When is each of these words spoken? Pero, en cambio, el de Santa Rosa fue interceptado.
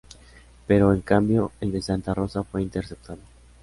Pero, 0.65 0.95
en 0.95 1.01
cambio, 1.01 1.51
el 1.61 1.71
de 1.71 1.83
Santa 1.83 2.15
Rosa 2.15 2.41
fue 2.43 2.63
interceptado. 2.63 3.19